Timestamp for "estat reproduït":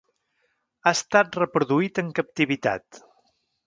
1.01-2.05